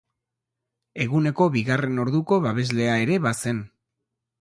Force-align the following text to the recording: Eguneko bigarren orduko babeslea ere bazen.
Eguneko 1.05 1.47
bigarren 1.57 2.01
orduko 2.07 2.43
babeslea 2.49 2.99
ere 3.07 3.23
bazen. 3.31 3.65